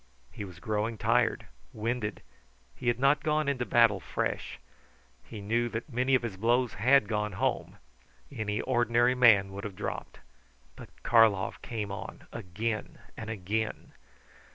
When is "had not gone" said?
2.87-3.47